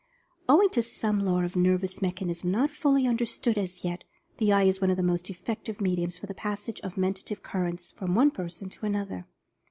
[0.49, 4.03] Owing to some law of nervous mechanism not fully understood as yet,
[4.39, 7.91] the eye is one of the most effective mediums for the passage of Mentative Currents
[7.91, 9.27] from one person to another.